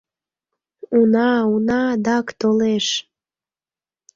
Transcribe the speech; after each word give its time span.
Уна, 0.97 1.29
уна, 1.53 1.79
адак 1.93 2.27
толеш!.. 2.39 2.87